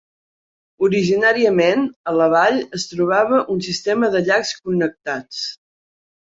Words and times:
Originàriament, 0.85 1.83
a 2.11 2.13
la 2.21 2.29
vall 2.35 2.57
es 2.79 2.87
trobava 2.95 3.43
un 3.57 3.61
sistema 3.67 4.11
de 4.17 4.23
llacs 4.31 4.55
connectats. 4.65 5.45